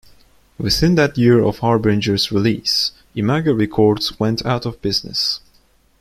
[0.57, 5.41] Within that year of "Harbinger"'s release, Imago Records went out of business.